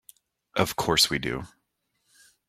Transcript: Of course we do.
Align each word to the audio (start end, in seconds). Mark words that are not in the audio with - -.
Of 0.55 0.75
course 0.75 1.11
we 1.11 1.19
do. 1.19 1.43